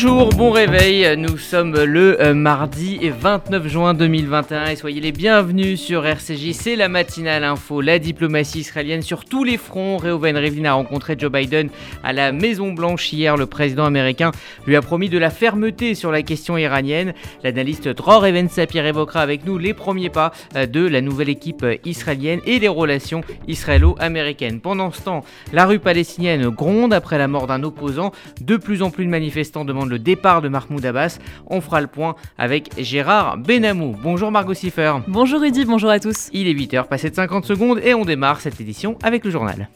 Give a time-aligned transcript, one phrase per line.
[0.00, 5.80] Bonjour, bon réveil, nous sommes le euh, mardi 29 juin 2021 et soyez les bienvenus
[5.80, 9.96] sur RCJ, c'est la matinale info, la diplomatie israélienne sur tous les fronts.
[9.96, 11.68] Reuven Rivlin a rencontré Joe Biden
[12.04, 14.30] à la Maison Blanche hier, le président américain
[14.68, 17.12] lui a promis de la fermeté sur la question iranienne.
[17.42, 21.64] L'analyste Dror Even Sapir évoquera avec nous les premiers pas euh, de la nouvelle équipe
[21.64, 24.60] euh, israélienne et les relations israélo-américaines.
[24.60, 28.90] Pendant ce temps, la rue palestinienne gronde après la mort d'un opposant, de plus en
[28.90, 31.18] plus de manifestants le départ de Mahmoud Abbas.
[31.46, 33.96] On fera le point avec Gérard Benamou.
[34.02, 34.94] Bonjour Margot Siffer.
[35.08, 36.28] Bonjour Rudy, bonjour à tous.
[36.32, 39.68] Il est 8h, passé de 50 secondes et on démarre cette édition avec le journal.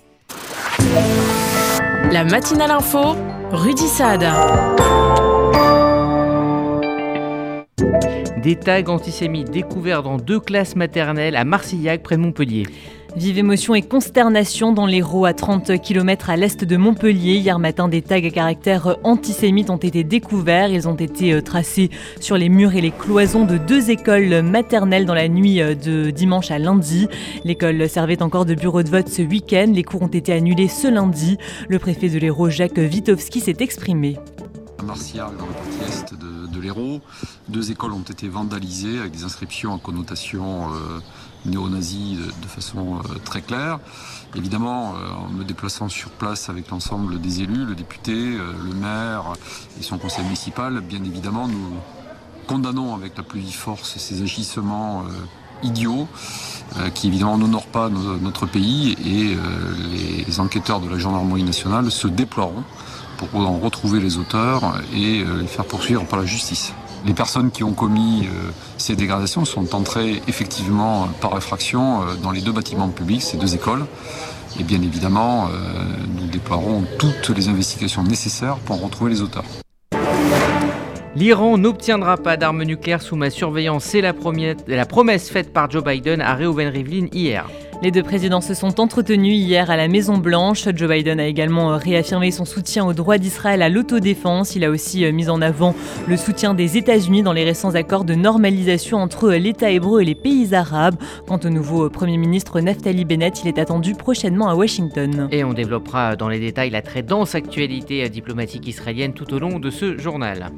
[2.11, 3.17] La matinale info,
[3.51, 4.27] Rudy Saad.
[8.43, 12.67] Des tags antisémites découverts dans deux classes maternelles à Marcillac près de Montpellier.
[13.15, 17.35] Vive émotion et consternation dans l'Hérault à 30 km à l'est de Montpellier.
[17.35, 20.71] Hier matin, des tags à caractère antisémite ont été découverts.
[20.71, 25.05] Ils ont été euh, tracés sur les murs et les cloisons de deux écoles maternelles
[25.05, 27.07] dans la nuit euh, de dimanche à lundi.
[27.45, 29.71] L'école servait encore de bureau de vote ce week-end.
[29.75, 31.37] Les cours ont été annulés ce lundi.
[31.69, 34.17] Le préfet de l'Hérault, Jacques Witowski, s'est exprimé.
[34.79, 37.01] À Martial, dans la partie est de, l'Hérault,
[37.49, 41.01] deux écoles ont été vandalisées avec des inscriptions en connotation euh,
[41.47, 43.79] néo-nazi de, façon euh, très claire.
[44.35, 48.75] Évidemment, euh, en me déplaçant sur place avec l'ensemble des élus, le député, euh, le
[48.75, 49.33] maire
[49.79, 51.75] et son conseil municipal, bien évidemment, nous
[52.47, 55.05] condamnons avec la plus vive force ces agissements
[55.63, 56.09] idiots
[56.93, 59.37] qui évidemment n'honorent pas notre pays et
[60.27, 62.65] les enquêteurs de la gendarmerie nationale se déploieront
[63.17, 66.75] pour en retrouver les auteurs et les faire poursuivre par la justice.
[67.05, 72.31] Les personnes qui ont commis euh, ces dégradations sont entrées effectivement par effraction euh, dans
[72.31, 73.87] les deux bâtiments publics, ces deux écoles.
[74.61, 75.51] Et bien évidemment, euh,
[76.17, 79.45] nous déploierons toutes les investigations nécessaires pour retrouver les auteurs.
[81.17, 84.15] L'Iran n'obtiendra pas d'armes nucléaires sous ma surveillance, c'est la,
[84.67, 87.47] la, promesse faite par Joe Biden à Reuven Rivlin hier.
[87.83, 90.69] Les deux présidents se sont entretenus hier à la Maison Blanche.
[90.73, 94.55] Joe Biden a également réaffirmé son soutien au droit d'Israël à l'autodéfense.
[94.55, 95.75] Il a aussi euh, mis en avant
[96.07, 100.15] le soutien des États-Unis dans les récents accords de normalisation entre l'État hébreu et les
[100.15, 100.95] pays arabes.
[101.27, 105.27] Quant au nouveau Premier ministre Naftali Bennett, il est attendu prochainement à Washington.
[105.33, 109.59] Et on développera dans les détails la très dense actualité diplomatique israélienne tout au long
[109.59, 110.53] de ce journal.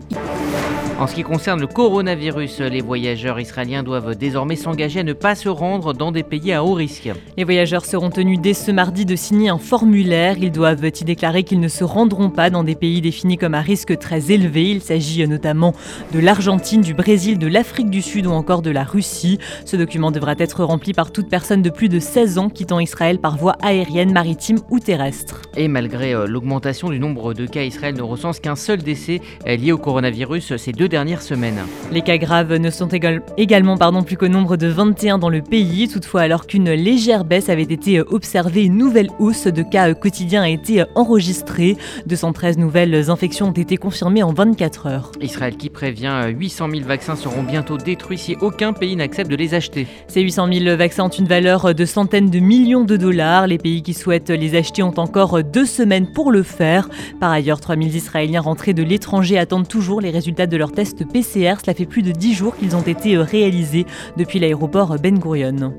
[1.01, 5.35] En ce qui concerne le coronavirus, les voyageurs israéliens doivent désormais s'engager à ne pas
[5.35, 7.14] se rendre dans des pays à haut risque.
[7.37, 10.37] Les voyageurs seront tenus dès ce mardi de signer un formulaire.
[10.39, 13.61] Ils doivent y déclarer qu'ils ne se rendront pas dans des pays définis comme à
[13.61, 14.71] risque très élevé.
[14.71, 15.75] Il s'agit notamment
[16.13, 19.39] de l'Argentine, du Brésil, de l'Afrique du Sud ou encore de la Russie.
[19.65, 23.19] Ce document devra être rempli par toute personne de plus de 16 ans quittant Israël
[23.19, 25.43] par voie aérienne, maritime ou terrestre.
[25.57, 29.57] Et malgré euh, l'augmentation du nombre de cas, Israël ne recense qu'un seul décès euh,
[29.57, 31.61] lié au coronavirus ces deux dernières semaines.
[31.93, 32.89] Les cas graves ne sont
[33.37, 35.89] également pardon, plus qu'au nombre de 21 dans le pays.
[35.89, 36.94] Toutefois, alors qu'une légère
[37.25, 41.77] baisse avait été observée, une nouvelle hausse de cas quotidiens a été enregistrée.
[42.07, 45.13] 213 nouvelles infections ont été confirmées en 24 heures.
[45.21, 49.55] Israël qui prévient 800 000 vaccins seront bientôt détruits si aucun pays n'accepte de les
[49.55, 49.87] acheter.
[50.07, 53.47] Ces 800 000 vaccins ont une valeur de centaines de millions de dollars.
[53.47, 56.89] Les pays qui souhaitent les acheter ont encore deux semaines pour le faire.
[57.21, 61.55] Par ailleurs, 3000 Israéliens rentrés de l'étranger attendent toujours les résultats de leur test PCR.
[61.61, 65.75] Cela fait plus de 10 jours qu'ils ont été euh, réalisés depuis l'aéroport Ben Gurion.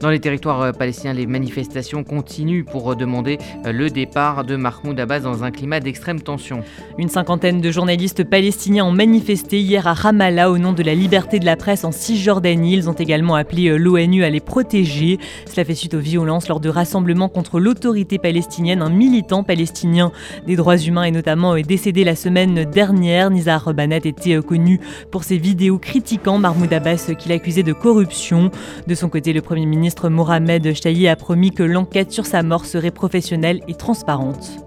[0.00, 4.98] Dans les territoires euh, palestiniens, les manifestations continuent pour demander euh, le départ de Mahmoud
[4.98, 6.62] Abbas dans un climat d'extrême tension.
[6.96, 11.38] Une cinquantaine de journalistes palestiniens ont manifesté hier à Ramallah au nom de la liberté
[11.38, 12.76] de la presse en Cisjordanie.
[12.76, 15.18] Ils ont également appelé euh, l'ONU à les protéger.
[15.44, 18.80] Cela fait suite aux violences lors de rassemblements contre l'autorité palestinienne.
[18.80, 20.12] Un militant palestinien
[20.46, 23.30] des droits humains est notamment décédé la semaine dernière.
[23.30, 24.80] Nizar Banat était connu
[25.10, 28.50] pour ses vidéos critiquant Mahmoud Abbas qu'il accusait de corruption.
[28.86, 32.44] De son côté, le Premier ministre ministre Mohamed Chtaï a promis que l'enquête sur sa
[32.44, 34.64] mort serait professionnelle et transparente.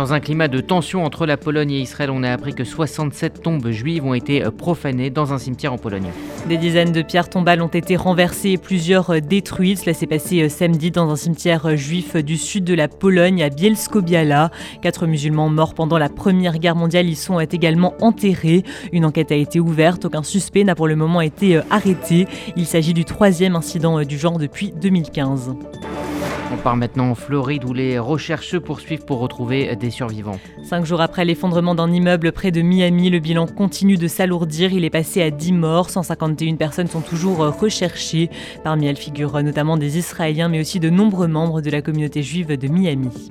[0.00, 3.42] Dans un climat de tension entre la Pologne et Israël, on a appris que 67
[3.42, 6.08] tombes juives ont été profanées dans un cimetière en Pologne.
[6.48, 9.80] Des dizaines de pierres tombales ont été renversées et plusieurs détruites.
[9.80, 13.42] Cela s'est passé euh, samedi dans un cimetière euh, juif du sud de la Pologne,
[13.42, 14.50] à Bielsko-Biala.
[14.80, 18.64] Quatre musulmans morts pendant la Première Guerre mondiale y sont également enterrés.
[18.92, 20.06] Une enquête a été ouverte.
[20.06, 22.26] Aucun suspect n'a pour le moment été euh, arrêté.
[22.56, 25.56] Il s'agit du troisième incident du genre depuis 2015.
[26.52, 30.38] On part maintenant en Floride où les recherches poursuivent pour retrouver des survivants.
[30.64, 34.72] Cinq jours après l'effondrement d'un immeuble près de Miami, le bilan continue de s'alourdir.
[34.72, 35.90] Il est passé à 10 morts.
[35.90, 38.30] 151 personnes sont toujours recherchées.
[38.64, 42.56] Parmi elles figurent notamment des Israéliens mais aussi de nombreux membres de la communauté juive
[42.56, 43.30] de Miami.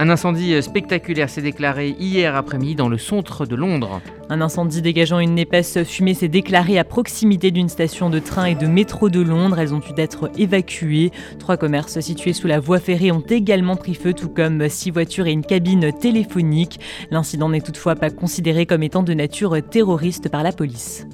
[0.00, 4.00] Un incendie spectaculaire s'est déclaré hier après-midi dans le centre de Londres.
[4.30, 8.54] Un incendie dégageant une épaisse fumée s'est déclaré à proximité d'une station de train et
[8.54, 9.58] de métro de Londres.
[9.58, 11.10] Elles ont dû être évacuées.
[11.40, 15.26] Trois commerces situés sous la voie ferrée ont également pris feu, tout comme six voitures
[15.26, 16.78] et une cabine téléphonique.
[17.10, 21.08] L'incident n'est toutefois pas considéré comme étant de nature terroriste par la police.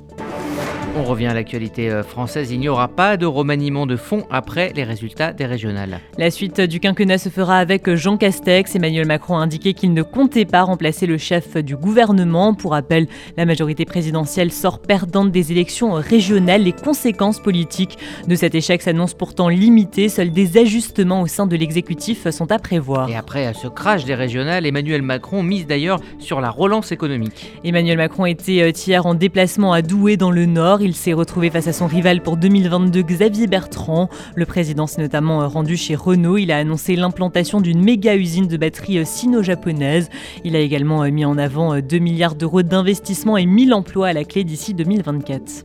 [0.97, 2.53] On revient à l'actualité euh, française.
[2.53, 5.99] Il n'y aura pas de remaniement de fonds après les résultats des régionales.
[6.19, 8.77] La suite du quinquennat se fera avec Jean Castex.
[8.77, 12.55] Emmanuel Macron a indiqué qu'il ne comptait pas remplacer le chef du gouvernement.
[12.55, 16.63] Pour rappel, la majorité présidentielle sort perdante des élections régionales.
[16.63, 17.99] Les conséquences politiques
[18.29, 20.09] de cet échec s'annoncent pourtant limitées.
[20.09, 23.09] Seuls des ajustements au sein de l'exécutif sont à prévoir.
[23.09, 27.53] Et après ce crash des régionales, Emmanuel Macron mise d'ailleurs sur la relance économique.
[27.65, 30.84] Emmanuel Macron était euh, hier en déplacement à Douai dans le Nord.
[30.85, 34.11] Il s'est retrouvé face à son rival pour 2022, Xavier Bertrand.
[34.35, 36.37] Le président s'est notamment rendu chez Renault.
[36.37, 40.11] Il a annoncé l'implantation d'une méga usine de batteries sino-japonaise.
[40.45, 44.25] Il a également mis en avant 2 milliards d'euros d'investissement et 1000 emplois à la
[44.25, 45.65] clé d'ici 2024.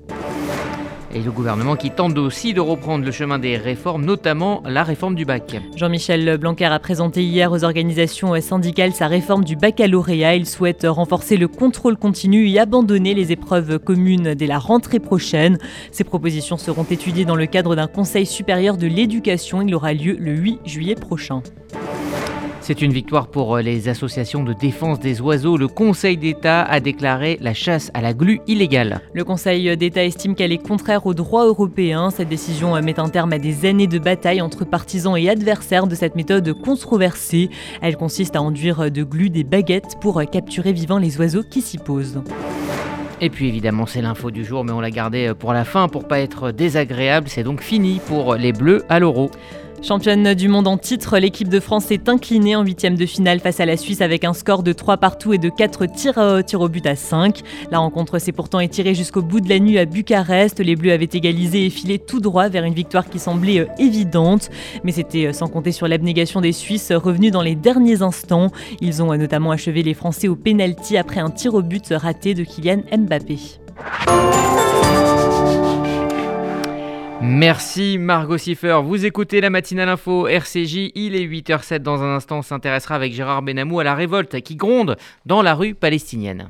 [1.13, 5.15] Et le gouvernement qui tente aussi de reprendre le chemin des réformes, notamment la réforme
[5.15, 5.59] du bac.
[5.75, 10.35] Jean-Michel Blanquer a présenté hier aux organisations syndicales sa réforme du baccalauréat.
[10.35, 15.57] Il souhaite renforcer le contrôle continu et abandonner les épreuves communes dès la rentrée prochaine.
[15.91, 19.63] Ces propositions seront étudiées dans le cadre d'un Conseil supérieur de l'éducation.
[19.63, 21.41] Il aura lieu le 8 juillet prochain.
[22.69, 25.57] C'est une victoire pour euh, les associations de défense des oiseaux.
[25.57, 29.01] Le Conseil d'État a déclaré la chasse à la glu illégale.
[29.15, 32.11] Le Conseil d'État estime qu'elle est contraire au droit européen.
[32.11, 35.95] Cette décision met un terme à des années de bataille entre partisans et adversaires de
[35.95, 37.49] cette méthode controversée.
[37.81, 41.79] Elle consiste à enduire de glu des baguettes pour capturer vivant les oiseaux qui s'y
[41.79, 42.21] posent.
[43.19, 46.07] Et puis évidemment c'est l'info du jour mais on l'a gardé pour la fin pour
[46.07, 47.29] pas être désagréable.
[47.29, 49.31] C'est donc fini pour les Bleus à l'Euro.
[49.81, 53.59] Championne du monde en titre, l'équipe de France s'est inclinée en huitième de finale face
[53.59, 56.85] à la Suisse avec un score de 3 partout et de 4 tirs, au but
[56.85, 57.41] à 5.
[57.71, 60.59] La rencontre s'est pourtant étirée jusqu'au bout de la nuit à Bucarest.
[60.59, 64.49] Les Bleus avaient égalisé et filé tout droit vers une victoire qui semblait euh, évidente.
[64.83, 68.51] Mais c'était euh, sans compter sur l'abnégation des Suisses revenus dans les derniers instants.
[68.81, 72.33] Ils ont euh, notamment achevé les Français au pénalty après un tir au but raté
[72.33, 73.37] de Kylian Mbappé.
[77.21, 78.79] Merci Margot Siffer.
[78.83, 80.91] Vous écoutez la matinale info RCJ.
[80.95, 81.79] Il est 8h07.
[81.79, 84.95] Dans un instant, on s'intéressera avec Gérard Benamou à la révolte qui gronde
[85.25, 86.49] dans la rue palestinienne.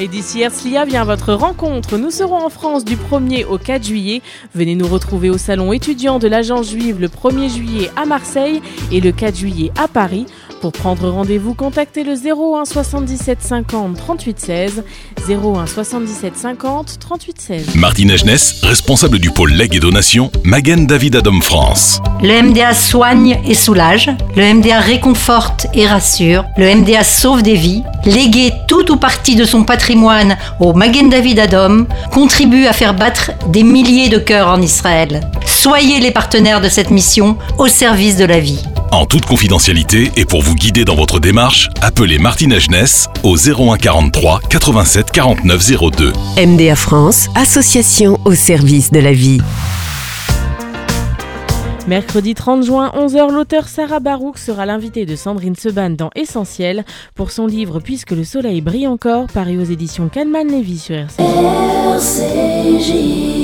[0.00, 1.96] D'ici Herzliya vient votre rencontre.
[1.96, 4.22] Nous serons en France du 1er au 4 juillet.
[4.54, 8.60] Venez nous retrouver au salon étudiant de l'agence juive le 1er juillet à Marseille
[8.92, 10.26] et le 4 juillet à Paris.
[10.64, 14.84] Pour prendre rendez-vous, contactez le 01 77 50 38 16.
[15.28, 17.74] 01 77 50 38 16.
[17.74, 22.00] Martine Agenès, responsable du pôle legs et donation, Magen David Adam France.
[22.22, 24.08] Le MDA soigne et soulage.
[24.36, 26.46] Le MDA réconforte et rassure.
[26.56, 27.82] Le MDA sauve des vies.
[28.06, 33.32] Léguer tout ou partie de son patrimoine au Magen David Adom contribue à faire battre
[33.48, 35.28] des milliers de cœurs en Israël.
[35.44, 38.64] Soyez les partenaires de cette mission au service de la vie.
[38.94, 43.76] En toute confidentialité et pour vous guider dans votre démarche, appelez Martine Agenès au 01
[43.76, 46.12] 43 87 49 02.
[46.46, 49.40] MDA France, association au service de la vie.
[51.88, 56.84] Mercredi 30 juin, 11h, l'auteur Sarah Barouk sera l'invitée de Sandrine Seban dans Essentiel
[57.16, 60.94] pour son livre Puisque le soleil brille encore, paru aux éditions Calman Levy sur
[61.98, 63.43] RCJ.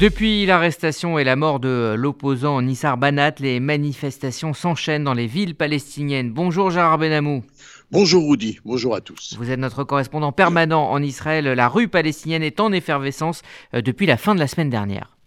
[0.00, 5.54] Depuis l'arrestation et la mort de l'opposant Nissar Banat, les manifestations s'enchaînent dans les villes
[5.54, 6.32] palestiniennes.
[6.32, 7.44] Bonjour Gérard Benamou.
[7.90, 9.36] Bonjour Rudy, bonjour à tous.
[9.38, 11.44] Vous êtes notre correspondant permanent en Israël.
[11.44, 13.42] La rue palestinienne est en effervescence
[13.74, 15.18] euh, depuis la fin de la semaine dernière.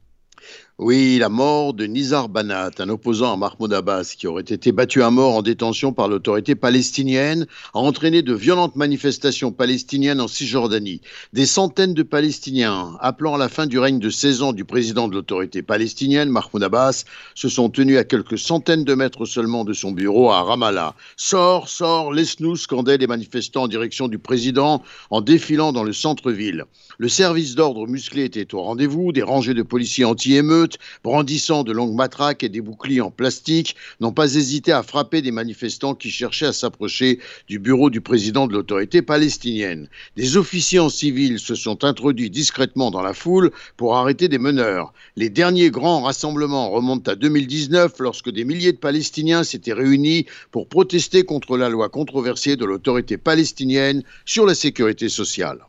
[0.80, 5.04] Oui, la mort de Nizar Banat, un opposant à Mahmoud Abbas, qui aurait été battu
[5.04, 11.02] à mort en détention par l'autorité palestinienne, a entraîné de violentes manifestations palestiniennes en Cisjordanie.
[11.32, 15.08] Des centaines de Palestiniens, appelant à la fin du règne de 16 ans du président
[15.08, 19.74] de l'autorité palestinienne, Mahmoud Abbas, se sont tenus à quelques centaines de mètres seulement de
[19.74, 20.96] son bureau à Ramallah.
[21.18, 26.66] Sors, sors, laisse-nous, scandaient les manifestants en direction du président en défilant dans le centre-ville.
[26.98, 30.63] Le service d'ordre musclé était au rendez-vous, des rangées de policiers anti-émeutes
[31.04, 35.32] brandissant de longues matraques et des boucliers en plastique, n'ont pas hésité à frapper des
[35.32, 39.90] manifestants qui cherchaient à s'approcher du bureau du président de l'autorité palestinienne.
[40.16, 44.94] Des officiers en civil se sont introduits discrètement dans la foule pour arrêter des meneurs.
[45.16, 50.68] Les derniers grands rassemblements remontent à 2019 lorsque des milliers de Palestiniens s'étaient réunis pour
[50.68, 55.60] protester contre la loi controversée de l'autorité palestinienne sur la sécurité sociale.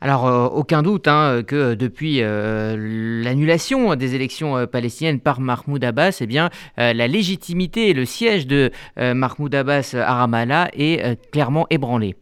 [0.00, 2.76] Alors, euh, aucun doute hein, que depuis euh,
[3.24, 8.46] l'annulation des élections euh, palestiniennes par Mahmoud Abbas, eh bien, la légitimité et le siège
[8.46, 12.14] de Mahmoud Abbas à Ramallah est clairement ébranlé.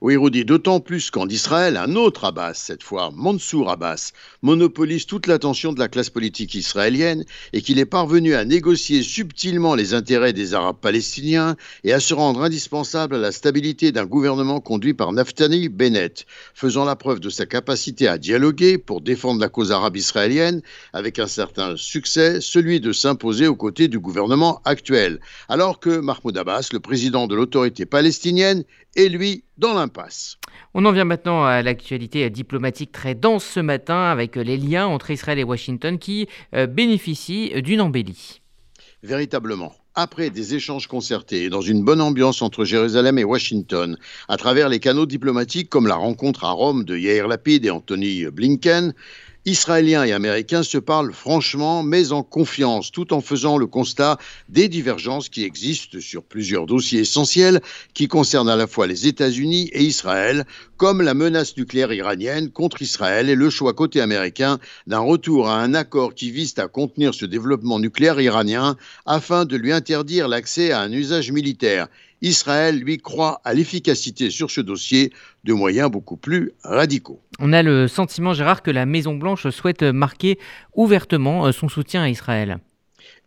[0.00, 5.26] Oui, Rudy, d'autant plus qu'en Israël, un autre Abbas, cette fois Mansour Abbas, monopolise toute
[5.26, 10.32] l'attention de la classe politique israélienne et qu'il est parvenu à négocier subtilement les intérêts
[10.32, 15.12] des Arabes palestiniens et à se rendre indispensable à la stabilité d'un gouvernement conduit par
[15.12, 19.96] Naftali Bennett, faisant la preuve de sa capacité à dialoguer pour défendre la cause arabe
[19.96, 25.18] israélienne avec un certain succès, celui de s'imposer aux côtés du gouvernement actuel,
[25.48, 28.62] alors que Mahmoud Abbas, le président de l'autorité palestinienne,
[28.94, 30.38] est lui dans l'impasse.
[30.74, 35.10] On en vient maintenant à l'actualité diplomatique très dense ce matin avec les liens entre
[35.10, 38.40] Israël et Washington qui euh, bénéficient d'une embellie.
[39.02, 43.96] Véritablement après des échanges concertés et dans une bonne ambiance entre Jérusalem et Washington,
[44.28, 48.26] à travers les canaux diplomatiques comme la rencontre à Rome de Yair Lapid et Anthony
[48.26, 48.92] Blinken,
[49.48, 54.66] Israéliens et Américains se parlent franchement, mais en confiance, tout en faisant le constat des
[54.66, 57.60] divergences qui existent sur plusieurs dossiers essentiels
[57.94, 62.82] qui concernent à la fois les États-Unis et Israël, comme la menace nucléaire iranienne contre
[62.82, 67.14] Israël et le choix côté américain d'un retour à un accord qui vise à contenir
[67.14, 71.86] ce développement nucléaire iranien afin de lui interdire l'accès à un usage militaire.
[72.26, 75.12] Israël, lui, croit à l'efficacité sur ce dossier
[75.44, 77.20] de moyens beaucoup plus radicaux.
[77.38, 80.38] On a le sentiment, Gérard, que la Maison-Blanche souhaite marquer
[80.74, 82.58] ouvertement euh, son soutien à Israël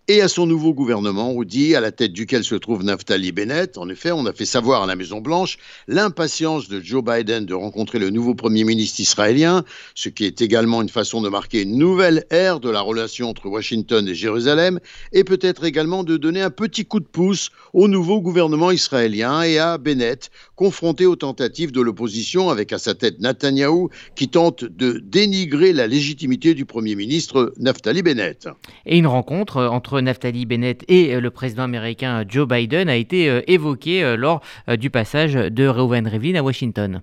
[0.10, 3.78] et à son nouveau gouvernement, Rudy, à la tête duquel se trouve Naftali Bennett.
[3.78, 8.00] En effet, on a fait savoir à la Maison-Blanche l'impatience de Joe Biden de rencontrer
[8.00, 9.63] le nouveau Premier ministre israélien,
[9.94, 13.50] ce qui est également une façon de marquer une nouvelle ère de la relation entre
[13.50, 14.80] Washington et Jérusalem,
[15.13, 19.60] et peut-être également de donner un petit coup de pouce au nouveau gouvernement israélien et
[19.60, 25.00] à Bennett, confronté aux tentatives de l'opposition avec à sa tête Netanyahou, qui tente de
[25.06, 28.50] dénigrer la légitimité du Premier ministre Naftali Bennett.
[28.88, 33.29] Et une rencontre entre Naftali Bennett et euh, le président américain Joe Biden a été
[33.29, 37.01] euh, évoqué euh, lors du passage de Reuven Rivlin à Washington.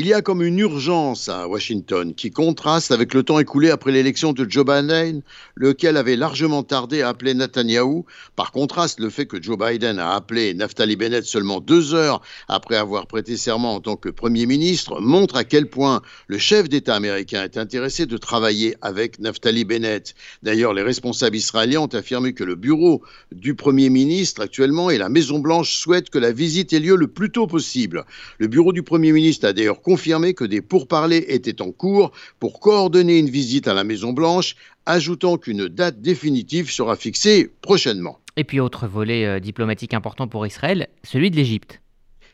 [0.00, 3.90] Il y a comme une urgence à Washington qui contraste avec le temps écoulé après
[3.90, 5.22] l'élection de Joe Biden,
[5.56, 8.06] lequel avait largement tardé à appeler Netanyahou.
[8.36, 12.76] Par contraste, le fait que Joe Biden a appelé Naftali Bennett seulement deux heures après
[12.76, 16.94] avoir prêté serment en tant que Premier ministre montre à quel point le chef d'État
[16.94, 20.14] américain est intéressé de travailler avec Naftali Bennett.
[20.44, 23.02] D'ailleurs, les responsables israéliens ont affirmé que le bureau
[23.32, 27.32] du Premier ministre actuellement et la Maison-Blanche souhaitent que la visite ait lieu le plus
[27.32, 28.04] tôt possible.
[28.38, 32.60] Le bureau du Premier ministre a d'ailleurs confirmé que des pourparlers étaient en cours pour
[32.60, 34.54] coordonner une visite à la Maison-Blanche,
[34.84, 38.18] ajoutant qu'une date définitive sera fixée prochainement.
[38.36, 41.80] Et puis autre volet euh, diplomatique important pour Israël, celui de l'Égypte.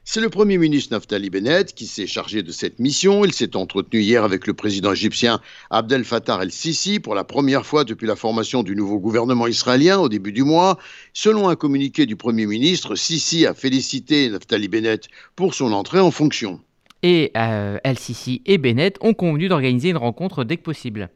[0.03, 3.25] C'est le Premier ministre Naftali Bennett qui s'est chargé de cette mission.
[3.25, 7.85] Il s'est entretenu hier avec le président égyptien Abdel Fattah el-Sisi pour la première fois
[7.85, 10.77] depuis la formation du nouveau gouvernement israélien au début du mois.
[11.13, 15.07] Selon un communiqué du Premier ministre, Sisi a félicité Naftali Bennett
[15.37, 16.61] pour son entrée en fonction
[17.05, 21.11] et euh, LCC et Bennett ont convenu d'organiser une rencontre dès que possible.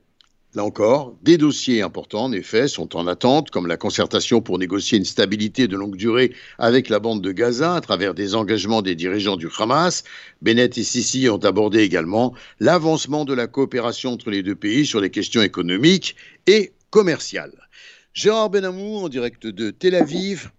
[0.55, 4.99] Là encore, des dossiers importants, en effet, sont en attente, comme la concertation pour négocier
[4.99, 8.95] une stabilité de longue durée avec la bande de Gaza à travers des engagements des
[8.95, 10.05] dirigeants du Hamas.
[10.43, 15.01] Bennett et Sisi ont abordé également l'avancement de la coopération entre les deux pays sur
[15.01, 16.17] les questions économiques
[16.47, 17.69] et commerciales.
[18.13, 20.51] Gérard Benamou en direct de Tel Aviv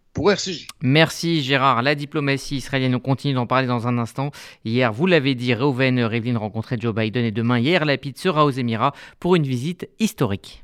[0.82, 1.82] Merci Gérard.
[1.82, 4.32] La diplomatie israélienne, on continue d'en parler dans un instant.
[4.66, 8.52] Hier, vous l'avez dit, Reuven Rivlin rencontrait Joe Biden et demain, hier, Lapid sera aux
[8.52, 10.64] Émirats pour une visite historique.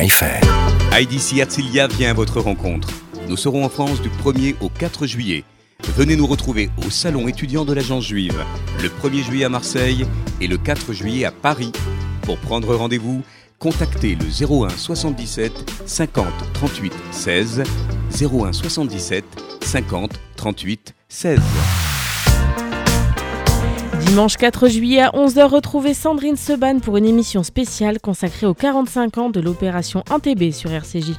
[0.00, 2.88] déco.fr IDC vient à votre rencontre.
[3.28, 5.44] Nous serons en France du 1er au 4 juillet.
[5.96, 8.44] Venez nous retrouver au Salon étudiant de l'Agence juive,
[8.82, 10.06] le 1er juillet à Marseille
[10.40, 11.72] et le 4 juillet à Paris.
[12.22, 13.22] Pour prendre rendez-vous,
[13.58, 15.52] contactez le 01 77
[15.86, 17.62] 50 38 16,
[18.20, 19.24] 01 77
[19.62, 21.40] 50 38 16.
[24.10, 29.18] Dimanche 4 juillet à 11h, retrouvez Sandrine Seban pour une émission spéciale consacrée aux 45
[29.18, 31.12] ans de l'opération 1TB sur RCJ.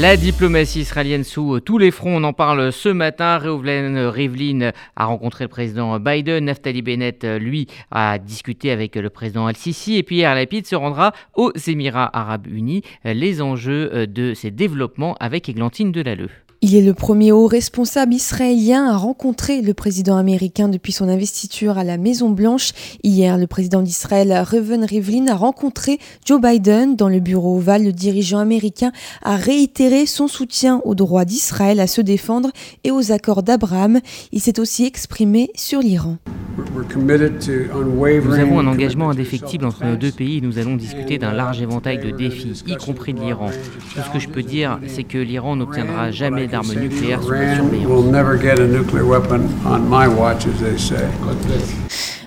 [0.00, 3.38] La diplomatie israélienne sous tous les fronts, on en parle ce matin.
[3.38, 6.46] Reuven Rivlin a rencontré le président Biden.
[6.46, 9.98] Naftali Bennett, lui, a discuté avec le président Al-Sisi.
[9.98, 12.82] Et puis hier, Lapid se rendra aux Émirats Arabes Unis.
[13.04, 16.30] Les enjeux de ces développements avec Églantine Delalleux.
[16.62, 21.78] Il est le premier haut responsable israélien à rencontrer le président américain depuis son investiture
[21.78, 22.72] à la Maison-Blanche.
[23.02, 27.84] Hier, le président d'Israël, Reuven Rivlin, a rencontré Joe Biden dans le bureau ovale.
[27.84, 32.50] Le dirigeant américain a réitéré son soutien au droit d'Israël à se défendre
[32.84, 33.98] et aux accords d'Abraham.
[34.30, 36.18] Il s'est aussi exprimé sur l'Iran.
[36.94, 41.98] Nous avons un engagement indéfectible entre nos deux pays nous allons discuter d'un large éventail
[41.98, 43.50] de défis, y compris de l'Iran.
[43.94, 47.54] Tout ce que je peux dire, c'est que l'Iran n'obtiendra jamais d'armes nucléaires sous notre
[47.54, 47.90] surveillance.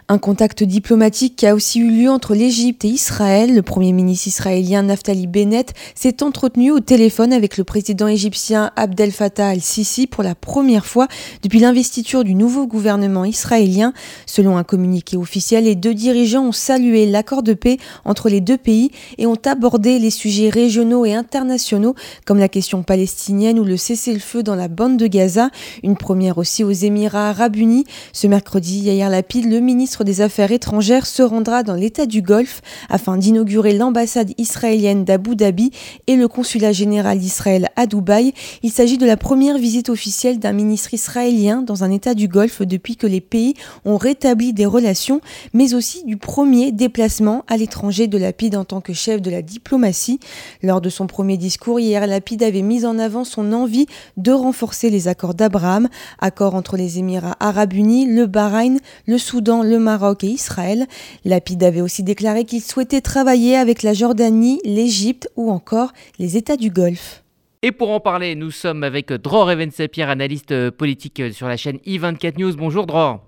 [0.09, 3.55] Un contact diplomatique a aussi eu lieu entre l'Égypte et Israël.
[3.55, 9.13] Le premier ministre israélien Naftali Bennett s'est entretenu au téléphone avec le président égyptien Abdel
[9.13, 11.07] Fattah al-Sisi pour la première fois
[11.41, 13.93] depuis l'investiture du nouveau gouvernement israélien.
[14.25, 18.57] Selon un communiqué officiel, les deux dirigeants ont salué l'accord de paix entre les deux
[18.57, 23.77] pays et ont abordé les sujets régionaux et internationaux comme la question palestinienne ou le
[23.77, 25.49] cessez-le-feu dans la bande de Gaza.
[25.81, 27.85] Une première aussi aux Émirats arabes unis.
[28.11, 32.61] Ce mercredi, Yair Lapid, le ministre des Affaires étrangères se rendra dans l'État du Golfe
[32.89, 35.69] afin d'inaugurer l'ambassade israélienne d'Abu Dhabi
[36.07, 38.33] et le consulat général d'Israël à Dubaï.
[38.63, 42.63] Il s'agit de la première visite officielle d'un ministre israélien dans un État du Golfe
[42.63, 43.53] depuis que les pays
[43.85, 45.21] ont rétabli des relations,
[45.53, 49.43] mais aussi du premier déplacement à l'étranger de Lapide en tant que chef de la
[49.43, 50.19] diplomatie.
[50.63, 53.85] Lors de son premier discours hier, Lapide avait mis en avant son envie
[54.17, 59.61] de renforcer les accords d'Abraham, accords entre les Émirats arabes unis, le Bahreïn, le Soudan,
[59.63, 60.87] le Maroc et Israël.
[61.25, 66.57] Lapide avait aussi déclaré qu'il souhaitait travailler avec la Jordanie, l'Égypte ou encore les États
[66.57, 67.23] du Golfe.
[67.61, 72.39] Et pour en parler, nous sommes avec Dror Evensepierre, analyste politique sur la chaîne i24
[72.39, 72.55] News.
[72.57, 73.21] Bonjour Dror.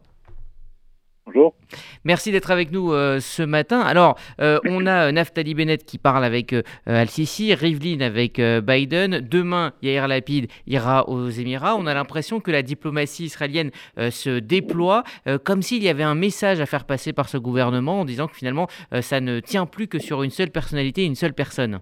[1.25, 1.55] Bonjour.
[2.03, 3.79] Merci d'être avec nous euh, ce matin.
[3.81, 9.21] Alors, euh, on a Naftali Bennett qui parle avec euh, Al-Sisi, Rivlin avec Biden.
[9.21, 11.75] Demain, Yair Lapid ira aux Émirats.
[11.77, 15.03] On a l'impression que la diplomatie israélienne se déploie
[15.43, 18.35] comme s'il y avait un message à faire passer par ce gouvernement en disant que
[18.35, 18.67] finalement,
[19.01, 21.79] ça ne tient plus que sur une seule personnalité, une seule personne.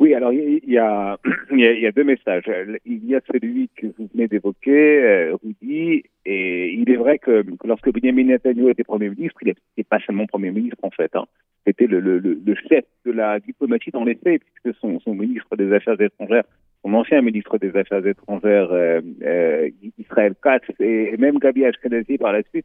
[0.00, 1.18] Oui, alors il y, a,
[1.52, 2.50] y a, y a deux messages.
[2.86, 7.66] Il y a celui que vous venez d'évoquer, Rudy, et il est vrai que, que
[7.66, 11.14] lorsque Benjamin Netanyahu était Premier ministre, il n'était pas seulement Premier ministre en fait.
[11.14, 11.26] Hein.
[11.66, 15.54] C'était le, le, le, chef de la diplomatie dans les faits, puisque son, son ministre
[15.56, 16.44] des Affaires étrangères,
[16.82, 22.32] son ancien ministre des Affaires étrangères, euh, euh, Israël Katz, et, même Gabi Ashkenazi par
[22.32, 22.64] la suite,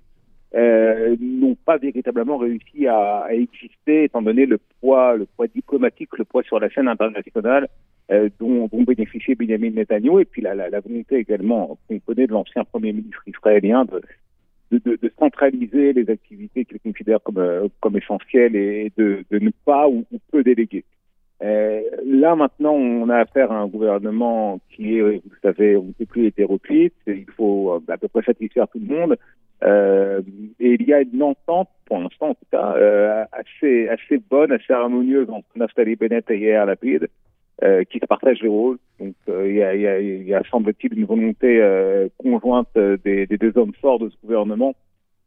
[0.56, 6.24] euh, n'ont pas véritablement réussi à, exister, étant donné le poids, le poids diplomatique, le
[6.24, 7.68] poids sur la scène internationale
[8.10, 12.94] euh, dont, bénéficiait Benjamin Netanyahu, et puis la, volonté également qu'on connaît de l'ancien Premier
[12.94, 14.02] ministre israélien de,
[15.20, 20.42] centraliser les activités qu'il considère comme, euh, essentielles et de, ne pas ou, ou peu
[20.44, 20.86] déléguer.
[21.42, 26.28] Là maintenant, on a affaire à un gouvernement qui est, vous savez, on ne plus
[26.28, 26.94] hétéroclite.
[27.08, 29.18] Il faut à peu près satisfaire tout le monde.
[29.64, 30.22] Euh,
[30.60, 34.52] et il y a une entente, pour l'instant en tout cas, euh, assez, assez bonne,
[34.52, 37.08] assez harmonieuse entre Naftali Bennett et Yair Lapid,
[37.64, 38.78] euh, qui se partagent les rôles.
[39.00, 43.26] Donc euh, il y, a, y, a, y a semble-t-il une volonté euh, conjointe des,
[43.28, 44.76] des, deux hommes forts de ce gouvernement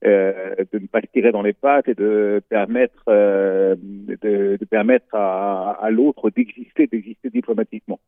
[0.02, 3.76] de ne pas se tirer dans les pattes et de permettre, de,
[4.56, 7.98] de, permettre à, à l'autre d'exister, d'exister diplomatiquement.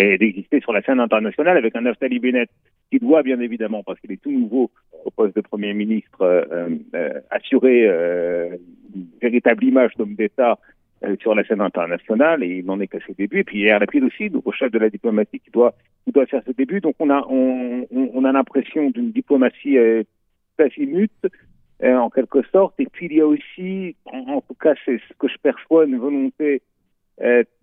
[0.00, 2.50] Et d'exister sur la scène internationale avec un Naftali Bennett
[2.90, 4.70] qui doit bien évidemment, parce qu'il est tout nouveau
[5.04, 8.56] au poste de Premier ministre, euh, euh, assurer euh,
[8.94, 10.58] une véritable image d'homme d'État
[11.04, 13.40] euh, sur la scène internationale et il n'en est qu'à ses débuts.
[13.40, 16.42] Et puis hier, Lapide aussi, nouveau chef de la diplomatie qui doit, qui doit faire
[16.46, 16.80] ses débuts.
[16.80, 20.02] Donc on a, on, on- a l'impression d'une diplomatie euh,
[20.58, 21.10] azimut,
[21.82, 22.78] euh, en quelque sorte.
[22.78, 25.98] Et puis il y a aussi, en, tout cas c'est ce que je perçois, une
[25.98, 26.58] volonté euh,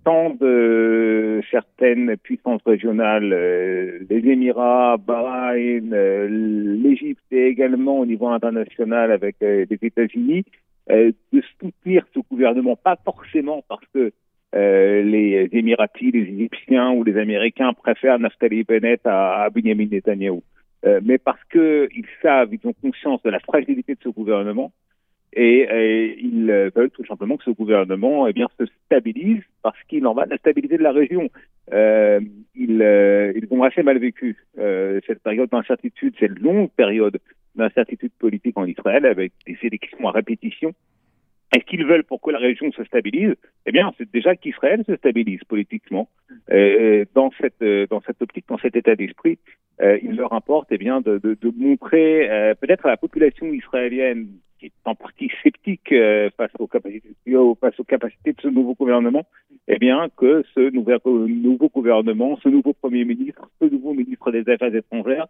[0.03, 8.27] tant de certaines puissances régionales, euh, les Émirats, Bahreïn, euh, l'Égypte et également au niveau
[8.27, 10.43] international avec euh, les États-Unis,
[10.89, 14.11] euh, de soutenir ce gouvernement, pas forcément parce que
[14.55, 20.41] euh, les Émiratis, les Égyptiens ou les Américains préfèrent Naftali Bennett à, à Benjamin Netanyahu,
[20.85, 24.71] euh, mais parce que ils savent, ils ont conscience de la fragilité de ce gouvernement
[25.33, 29.81] et, euh, ils euh, veulent tout simplement que ce gouvernement eh bien, se stabilise parce
[29.87, 31.29] qu'il en va de la stabilité de la région.
[31.71, 32.19] Euh,
[32.55, 37.17] ils, euh, ils ont assez mal vécu euh, cette période d'incertitude, cette longue période
[37.55, 40.73] d'incertitude politique en Israël avec des élections à répétition.
[41.55, 44.83] Et ce qu'ils veulent pour que la région se stabilise, eh bien, c'est déjà qu'Israël
[44.87, 46.07] se stabilise politiquement.
[46.49, 49.37] Euh, dans cette dans cette optique, dans cet état d'esprit,
[49.81, 54.27] il leur importe eh bien de, de, de montrer peut-être à la population israélienne
[54.61, 59.25] qui est en partie sceptique euh, face aux capacités de ce nouveau gouvernement,
[59.67, 64.47] eh bien que ce nouvel, nouveau gouvernement, ce nouveau premier ministre, ce nouveau ministre des
[64.49, 65.25] Affaires étrangères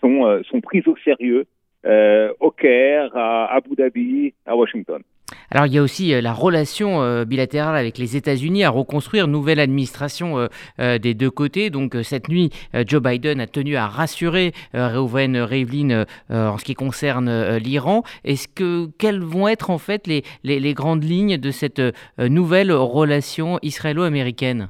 [0.00, 1.46] sont euh, sont pris au sérieux
[1.84, 5.02] euh, au Caire, à Abu Dhabi, à Washington.
[5.50, 9.28] Alors il y a aussi euh, la relation euh, bilatérale avec les États-Unis à reconstruire,
[9.28, 10.48] nouvelle administration
[10.80, 11.70] euh, des deux côtés.
[11.70, 12.50] Donc cette nuit,
[12.86, 18.02] Joe Biden a tenu à rassurer Reuven Rivlin en ce qui concerne l'Iran.
[18.24, 21.80] Est-ce que quelles vont être en fait les, grandes lignes de cette
[22.18, 24.68] nouvelle relation israélo-américaine?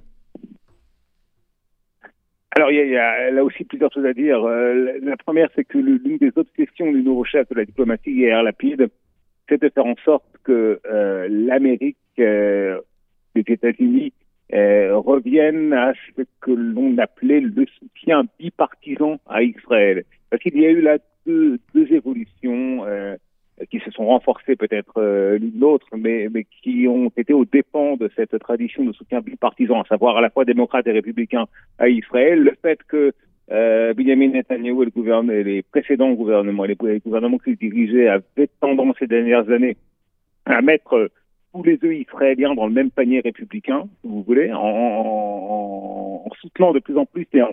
[2.53, 4.41] Alors, il y, a, là aussi plusieurs choses à dire.
[4.41, 8.89] La- première, c'est que l'une des obsessions du nouveau chef de la diplomatie, Yair Lapide,
[9.49, 12.81] c'est de faire en sorte que euh, l'Amérique, euh,
[13.35, 14.13] les États-Unis,
[14.55, 20.05] euh, reviennent à ce que l'on appelait le soutien bipartisan à Israël.
[20.31, 23.17] Parce qu'il y a eu là deux, deux évolutions euh,
[23.71, 27.97] qui se sont renforcées peut-être euh, l'une l'autre, mais, mais qui ont été aux dépens
[27.97, 31.47] de cette tradition de soutien bipartisan, à savoir à la fois démocrates et républicains
[31.79, 32.41] à Israël.
[32.41, 33.13] Le fait que
[33.51, 38.49] euh, Benjamin Netanyahu et, le gouvernement, les précédents gouvernements, les, les gouvernements qu'il dirigeait avaient
[38.61, 39.77] tendance ces dernières années
[40.45, 41.11] à mettre
[41.53, 46.31] tous les œufs israéliens dans le même panier républicain, si vous voulez, en, en- en
[46.41, 47.51] soutenant de plus en plus et en,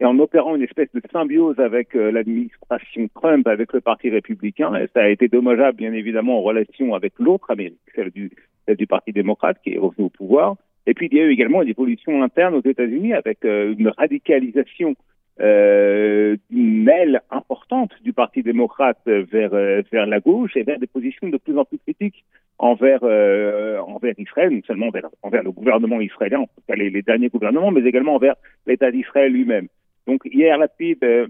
[0.00, 4.74] et en opérant une espèce de symbiose avec euh, l'administration Trump, avec le Parti républicain.
[4.76, 8.30] Et ça a été dommageable, bien évidemment, en relation avec l'autre Amérique, celle du,
[8.66, 10.56] celle du Parti démocrate, qui est revenu au pouvoir.
[10.86, 13.88] Et puis, il y a eu également une évolution interne aux États-Unis avec euh, une
[13.88, 14.94] radicalisation
[15.40, 20.86] euh, d'une aile importante du Parti démocrate vers, euh, vers la gauche et vers des
[20.86, 22.24] positions de plus en plus critiques
[22.58, 24.90] envers, euh, envers Israël, non seulement
[25.22, 29.32] envers, le gouvernement israélien, en tout cas les, derniers gouvernements, mais également envers l'État d'Israël
[29.32, 29.68] lui-même.
[30.06, 31.26] Donc hier, Lapide, euh,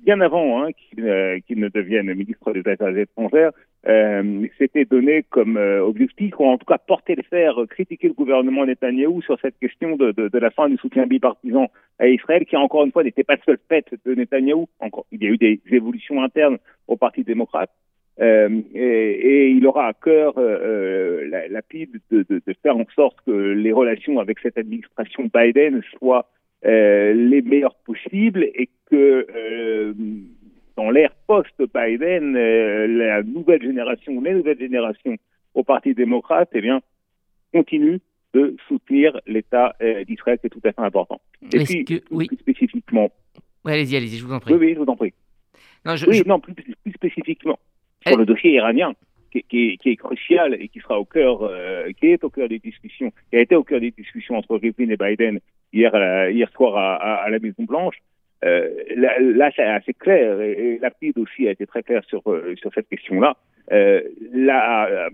[0.00, 3.52] bien avant hein, qu'il euh, ne devienne ministre des Affaires étrangères,
[3.86, 8.08] euh, s'était donné comme euh, objectif, ou en tout cas porter le fer, euh, critiquer
[8.08, 12.08] le gouvernement Netanyahou sur cette question de, de, de la fin du soutien bipartisan à
[12.08, 14.68] Israël, qui encore une fois n'était pas le seul fait de Netanyahou.
[14.80, 17.70] Encore, il y a eu des évolutions internes au Parti démocrate.
[18.20, 22.76] Euh, et, et il aura à cœur euh, euh, la, la PIB de, de, faire
[22.76, 26.28] en sorte que les relations avec cette administration Biden soient
[26.62, 29.26] les meilleures possibles et que
[30.76, 35.16] dans l'ère post-Biden, euh, la nouvelle génération, les nouvelles générations
[35.54, 36.80] au Parti démocrate, eh bien,
[37.52, 37.98] continuent
[38.32, 41.20] de soutenir l'État euh, d'Israël, c'est tout à fait important.
[41.52, 42.26] Et Est-ce puis, que- oui.
[42.26, 43.10] plus spécifiquement,
[43.64, 44.52] Ouais, Allez-y, allez-y, je vous en prie.
[44.52, 45.14] oui, oui, je vous en prie.
[45.86, 47.58] Non, je- oui, je- non, plus, plus spécifiquement
[48.06, 48.92] sur le dossier iranien,
[49.32, 52.28] qui, qui est, qui est crucial et qui sera au cœur, euh, qui est au
[52.30, 55.38] cœur des discussions, qui a été au cœur des discussions entre Rivlin et Biden
[55.72, 57.96] hier, à la- hier soir à, à- à la Maison Blanche.
[58.44, 62.54] Euh, là, c'est assez clair, et, et Lapide aussi a été très clair sur, euh,
[62.56, 63.36] sur cette question-là.
[63.72, 64.02] Euh,
[64.32, 65.10] la, euh,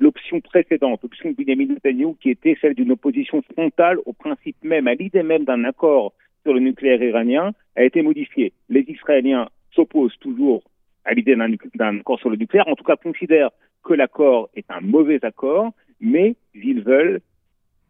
[0.00, 4.88] l'option précédente, l'option de Benjamin Netanyahu, qui était celle d'une opposition frontale au principe même,
[4.88, 8.52] à l'idée même d'un accord sur le nucléaire iranien, a été modifiée.
[8.68, 10.64] Les Israéliens s'opposent toujours
[11.04, 13.50] à l'idée d'un accord sur le nucléaire, en tout cas considèrent
[13.84, 17.20] que l'accord est un mauvais accord, mais ils veulent,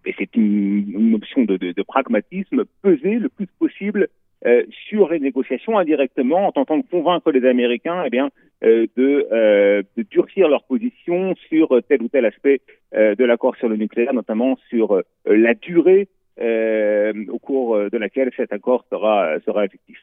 [0.05, 4.09] et c'est une, option de- de pragmatisme, peser le plus possible
[4.46, 8.31] euh, sur les négociations indirectement en tentant de convaincre les Américains eh bien,
[8.64, 12.61] euh, de, euh, de durcir leur position sur tel ou tel aspect
[12.94, 18.31] euh, de l'accord sur le nucléaire, notamment sur euh, la durée au cours de laquelle
[18.35, 19.98] cet accord sera, sera effectif.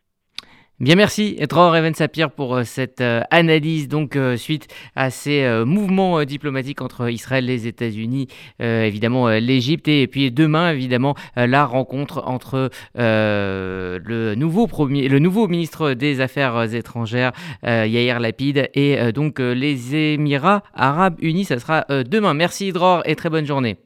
[0.79, 5.63] Bien merci Dror Even Sapir pour euh, cette euh, analyse donc euh, suite à ces
[5.65, 8.27] mouvements diplomatiques entre Israël, les États-Unis,
[8.59, 15.93] évidemment l'Égypte et, puis demain évidemment la rencontre entre le nouveau premier, le nouveau ministre
[15.93, 17.31] des Affaires étrangères
[17.63, 21.45] Yair Lapid et donc les Émirats Arabes Unis.
[21.45, 22.33] Ça sera demain.
[22.33, 23.77] Merci Dror et très bonne journée.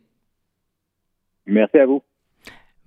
[1.45, 2.01] Merci à vous.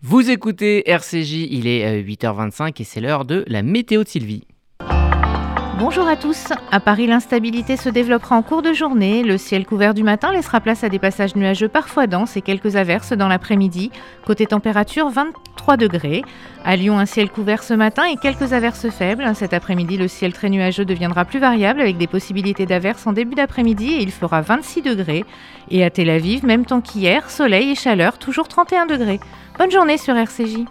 [0.07, 4.47] Vous écoutez RCJ, il est 8h25 euh, et c'est l'heure de la météo de Sylvie.
[5.79, 6.53] Bonjour à tous.
[6.71, 9.23] À Paris, l'instabilité se développera en cours de journée.
[9.23, 12.77] Le ciel couvert du matin laissera place à des passages nuageux parfois denses et quelques
[12.77, 13.93] averses dans l'après-midi.
[14.27, 16.23] Côté température, 23 degrés.
[16.67, 19.25] À Lyon, un ciel couvert ce matin et quelques averses faibles.
[19.35, 23.37] Cet après-midi, le ciel très nuageux deviendra plus variable avec des possibilités d'averses en début
[23.37, 25.25] d'après-midi et il fera 26 degrés.
[25.71, 29.19] Et à Tel Aviv, même temps qu'hier, soleil et chaleur, toujours 31 degrés.
[29.57, 30.65] Bonne journée sur RCJ.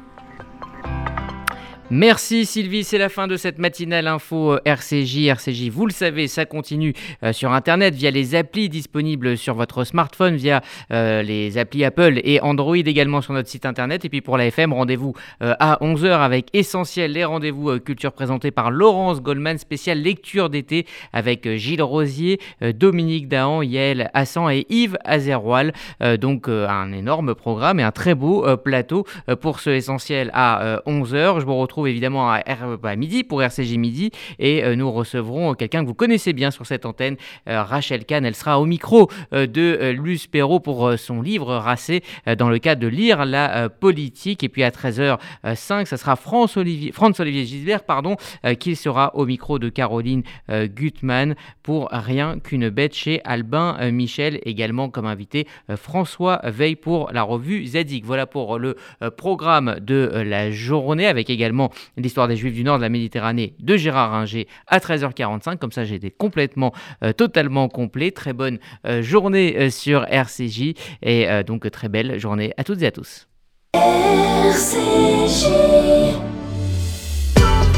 [1.95, 5.27] Merci Sylvie, c'est la fin de cette matinale info euh, RCJ.
[5.27, 9.83] RCJ, vous le savez, ça continue euh, sur Internet via les applis disponibles sur votre
[9.83, 14.05] smartphone, via euh, les applis Apple et Android également sur notre site Internet.
[14.05, 18.71] Et puis pour la FM, rendez-vous à 11h avec Essentiel, les rendez-vous culture présentés par
[18.71, 25.73] Laurence Goldman, spéciale lecture d'été avec Gilles Rosier, Dominique Dahan, Yael Hassan et Yves Azerwal.
[26.19, 29.05] donc un énorme programme et un très beau plateau
[29.41, 31.39] pour ce Essentiel à 11h.
[31.39, 35.81] Je vous retrouve évidemment à, à, midi pour RCG Midi et euh, nous recevrons quelqu'un
[35.81, 37.15] que vous connaissez bien sur cette antenne,
[37.47, 38.25] euh, Rachel Kahn.
[38.25, 42.03] Elle sera au micro euh, de Luce Perrault pour son livre Racé
[42.37, 44.43] dans le cadre de Lire la politique.
[44.43, 48.15] Et puis à 13h05, ça sera France-Olivier France Olivier Gisbert pardon,
[48.59, 54.89] qui sera au micro de Caroline Gutmann pour Rien qu'une bête chez Albin Michel, également
[54.89, 58.03] comme invité François Veille pour la revue Zadig.
[58.05, 58.75] Voilà pour le
[59.17, 63.77] programme de la journée avec également l'histoire des Juifs du Nord de la Méditerranée de
[63.77, 65.57] Gérard Ringer à 13h45.
[65.57, 68.11] Comme ça, j'ai été complètement, euh, totalement complet.
[68.11, 72.87] Très bonne euh, journée euh, sur RCJ et donc très belle journée à toutes et
[72.87, 73.27] à tous.
[73.73, 75.47] RCJ.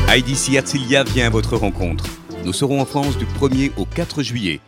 [0.10, 2.06] Heidi Sierzilia vient à votre rencontre.
[2.44, 4.60] Nous serons en France du 1er au 4 juillet.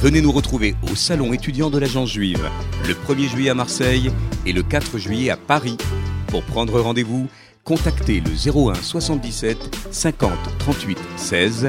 [0.00, 2.48] Venez nous retrouver au Salon étudiant de l'Agence juive,
[2.86, 4.10] le 1er juillet à Marseille
[4.46, 5.76] et le 4 juillet à Paris.
[6.28, 7.28] Pour prendre rendez-vous,
[7.64, 9.56] contactez le 01 77
[9.90, 11.68] 50 38 16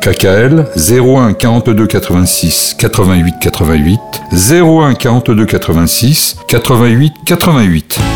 [0.00, 8.15] KKL 01 42 86 88 88 01 42 86 88 88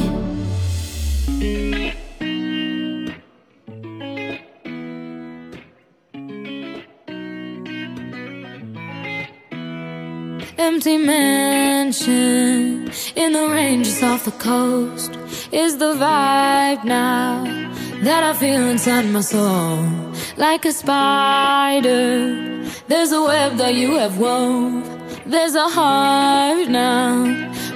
[10.81, 15.15] Empty mansion in the ranges off the coast
[15.51, 17.43] is the vibe now
[18.01, 19.85] that I feel inside my soul.
[20.37, 24.83] Like a spider, there's a web that you have wove.
[25.27, 27.27] There's a heart now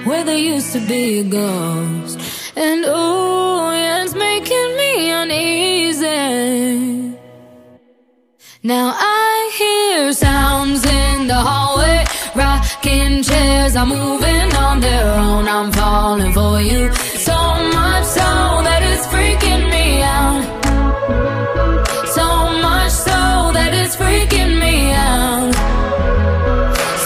[0.02, 2.18] where there used to be a ghost.
[2.56, 6.06] And oh, yeah, it's making me uneasy.
[8.64, 12.04] Now I hear sounds in the hallway
[12.36, 15.48] Rocking chairs are moving on their own.
[15.48, 18.28] I'm falling for you so much so
[18.66, 20.44] that it's freaking me out.
[22.16, 22.26] So
[22.60, 25.54] much so that it's freaking me out.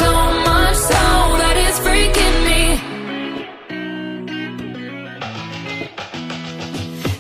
[0.01, 0.11] So
[0.49, 1.05] much so
[1.41, 2.63] that it's freaking me.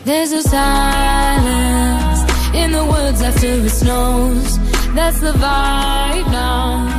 [0.04, 2.20] There's a silence
[2.56, 4.58] in the woods after it snows.
[4.96, 6.89] That's the vibe now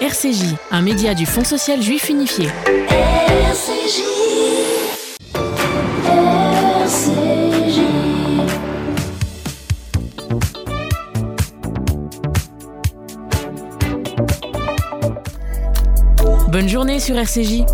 [0.00, 2.48] RCJ, un média du Fonds social juif unifié.
[2.66, 4.02] RCJ.
[16.48, 17.64] Bonne journée sur RCJ.